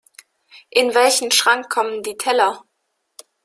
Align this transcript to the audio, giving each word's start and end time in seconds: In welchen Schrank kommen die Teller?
In 0.71 0.95
welchen 0.95 1.29
Schrank 1.29 1.69
kommen 1.69 2.01
die 2.01 2.17
Teller? 2.17 2.63